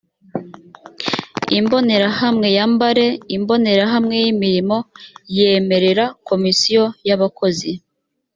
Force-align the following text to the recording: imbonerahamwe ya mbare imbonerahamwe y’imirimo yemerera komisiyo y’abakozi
imbonerahamwe 1.59 2.47
ya 2.57 2.65
mbare 2.73 3.05
imbonerahamwe 3.35 4.15
y’imirimo 4.23 4.77
yemerera 5.37 6.05
komisiyo 6.27 6.83
y’abakozi 7.07 7.71